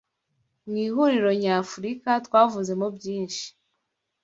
mu 0.67 0.75
ihuriro 0.85 1.31
nyafurika 1.43 2.11
twavuzemo 2.25 2.85
byinshyi 2.97 3.47